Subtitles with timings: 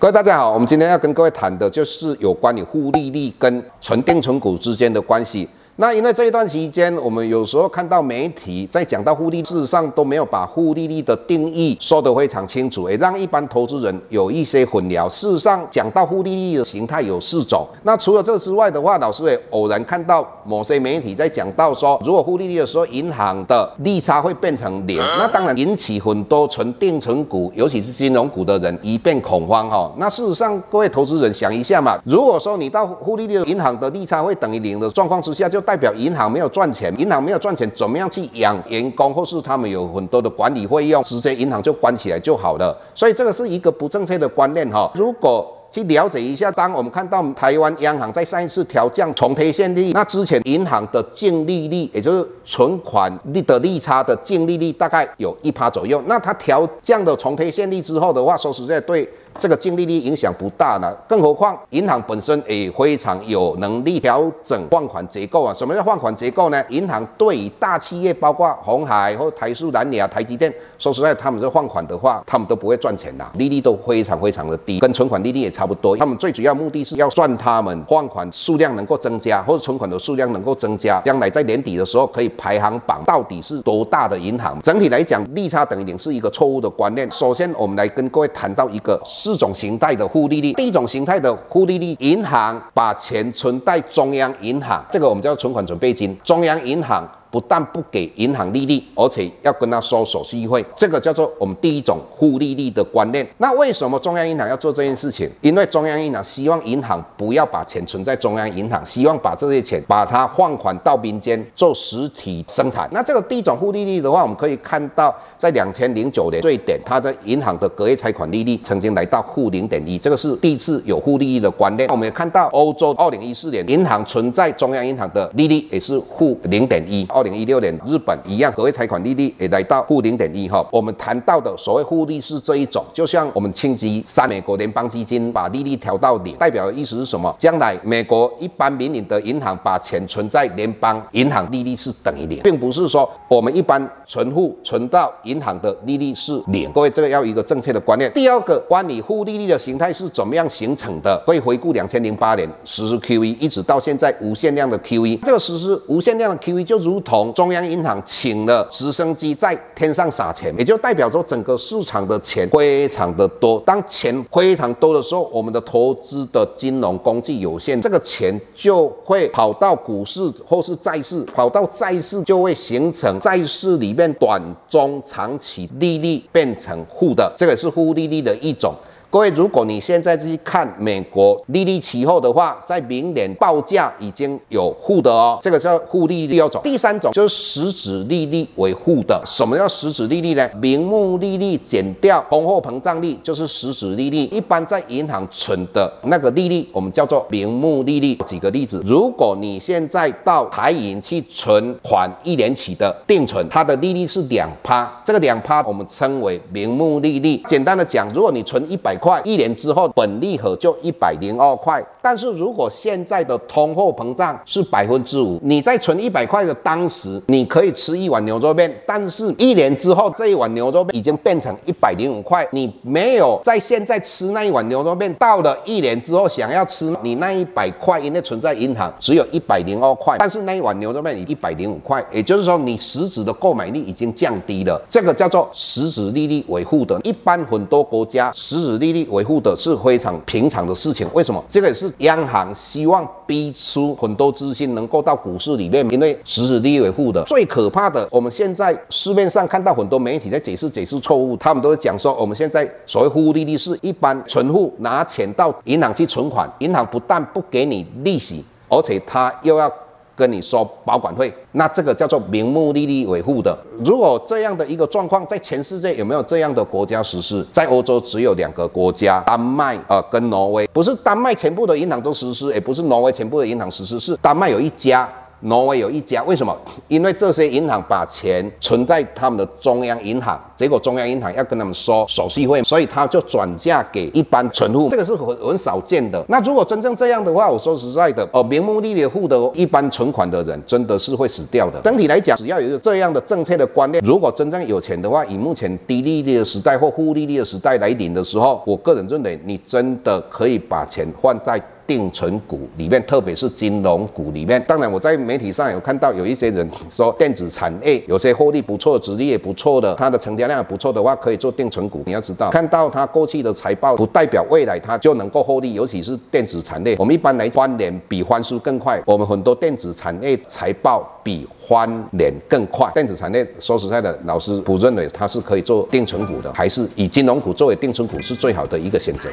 [0.00, 5.48] 各位大家好，我们今天要跟各位谈的就是有关于复利率跟纯定存股之间的关系。
[5.80, 15.08] 那因为这一段时间，我们有时候看到媒体在讲到复利，事实上都没有把复利率的定义说得非常清楚，也让一般投资人有一些混淆。
[15.08, 17.64] 事实上，讲到复利率的形态有四种。
[17.84, 29.92] 那除了这之外的话，老师也偶然看到某些媒体在讲到说，如果复利率的时候，银行的利差会变成零，那当然引起很多纯定存股，尤其是金融股的人一片恐慌哈。
[29.96, 42.74] 那事实上，各位投资人想一下嘛，如果说你到复利率银行的利差会等于零的状况之下，就代表银行没有赚钱，银行没有赚钱，怎么样去养员工，或是他们有很多的管理费用，直接银行就关起来就好了。
[42.94, 44.90] 所以这个是一个不正确的观念哈。
[44.94, 56.02] 如果去了解一下，当我们看到台湾央行在上一次调降重贴现率，那之前银行的净利率，也就是存款利的利差的净利率大概有一趴左右。
[56.06, 59.06] 那它调降的重贴现率之后的话，说实在对。
[59.36, 65.54] 这个净利率影响不大呢，更何况银行本身也非常有能力调整放款结构啊。
[65.54, 66.62] 什么叫放款结构呢？
[66.70, 75.96] 银行对于大企业，包括红海或台塑、南亚、台积电，说实在，他们这放款的话，他们都不会赚钱的，利率都非常非常的低，跟存款利率也差不多。
[75.96, 84.60] 他们最主要目的是要算他们放款数量能够增加，或者存款的数量能够增加，将来在年底的时候可以排行榜到底是多大的银行。
[84.62, 87.08] 整体来讲，利差等于零是一个错误的观念。
[87.10, 89.00] 首先，我们来跟各位谈到一个。
[89.18, 97.02] 四种形态的负利率，第一种形态的负利率，银行把钱存在中央银行，这个我们叫存款准备金，中央银行。
[97.30, 103.26] 不但不给银行利率，而且要跟他收手续费，这个叫做我们第一种负利率的观念。
[103.38, 105.28] 那为什么中央银行要做这件事情？
[105.40, 112.88] 因为中央银行希望银行不要把钱存在中央银行，希望把这些钱把它放款到民间做实体生产。
[112.92, 121.88] 那这个第一种负利率的话，我们可以看到，在两千零九年最点，它的银行的隔夜拆款利率曾经来到负零点一，这个是第一次有负利率的观念。
[121.90, 127.06] 我们也看到欧洲二零一四年银行存在中央银行的利率也是负零点一。
[127.18, 130.64] 二零一六年，日本一样，隔夜拆款利率也来到负零点一哈。
[130.70, 137.34] 我们谈到的所谓复利是这一种，就像我们星期三美国联邦基金把利率调到零，代表的意思是什么？
[137.40, 146.70] 将来美国一般民营的银行把钱存在联邦银行，利率是等于零，并不是说我们一般存户存到银行的利率是零。
[146.70, 148.12] 各位，这个要有一个正确的观念。
[148.12, 151.20] 第二个，关于负利率的形态是怎么样形成的？
[151.26, 155.18] 可以回顾两千零八年实施 QE，一直到现在无限量的 QE。
[155.24, 157.48] 这个实施无限量的 QE 就如同中。
[157.48, 163.58] 央银行请了直升机在天上撒钱，也就代表着整个市场的钱非常的多。
[163.60, 178.74] 当钱非常多的时候，我们的投资的金融工具有限，这个钱就会跑到股市或是债市，跑到债市就会形成债市里面短中长期利率变成负的，这个是负利率的一种。
[179.10, 186.34] 各位，如果你现在去看美国利率期货的话，在明年报价已经有负的哦，这个叫负利率。
[186.34, 189.18] 第二种，第三种就是实质利率为负的。
[189.24, 190.46] 什么叫实质利率呢？
[190.60, 194.24] 名目利率减掉通货膨胀率就是实质利率。
[194.24, 198.14] 一般在银行存的那个利率，我们叫做名目利率。
[198.26, 207.38] 举个例子，如果你现在到台银去存款一年期的定存，它的利率是两趴，这个两趴我们称为名目利率。
[207.46, 208.97] 简单的讲，如果你存一百。
[208.98, 211.84] 块一年之后，本利和就一百零二块。
[212.02, 218.70] 但是如果现在的通货膨胀是百分之五，你在存一百块的当时，你可以吃一碗牛肉面。
[218.86, 225.12] 但是一年之后，这一碗牛肉面已经变成一百零五块，你没有在现在吃那一碗牛肉面。
[225.14, 234.80] 到了一年之后，想要吃你那一百块，因为存在银行只有一百零二块，但是那一碗牛肉面你一百零五块，也就是说你实质的购买力已经降低了。
[234.88, 236.98] 这个叫做实质利率维护的。
[237.04, 241.42] 一般很多国家实质利利率维护的是非常平常的事情，为什么？
[241.48, 259.70] 这个也是央行希望逼出很多资金能够到股市里面，因为实质利率维护的最可怕的，我们现在市面上看到很多媒体在解释解释错误，他们都会讲说，我们现在所谓复利率是一般存户拿钱到银行去存款，银行不但不给你利息，而且他又要。
[260.18, 263.56] 跟你说保管费，那这个叫做名目利率维护的。
[263.84, 267.46] 如果这样的一个状况在全世界有没有这样的国家实施？
[267.52, 275.08] 在欧洲只有两个国家，丹麦呃跟挪威，不是丹麦全部的银行都实施，也不是挪威全部的银行实施，是丹麦有一家。
[275.40, 276.56] 挪威有一家，为什么？
[276.88, 286.24] 因为这些银行把钱存在他们的中央银行，结果中央银行要跟他们收手续费，所以他就转嫁给一般存户，这个是很很少见的。
[286.28, 291.80] 那如果真正这样的话，我说实在的，哦，名目利率户的一般存款的人真的是会死掉的。
[291.82, 301.60] 整体来讲，只要有一个这样的政策的观念，如果真正有钱的话，以目前低利率的时代或负利率的时代来临的时候，我个人认为你真的可以把钱放在。
[301.88, 312.02] 定存股里面，特别是金融股里面，当然我在媒体上有看到有一些人说电子产业有些获利不错，殖利也不错的，它的成交量不错的话，可以做定存股。
[312.04, 316.94] 你要知道，看到它过去的财报，不代表未来它就能够获利，尤其是电子产业。
[316.98, 322.90] 我们一般来翻脸比翻书更快，我们很多电子产业财报比翻脸更快。
[322.92, 329.30] 电子产业说实在的，老师不认为它是可以做定存股的，还是以金融股作为定存股是最好的一个选择。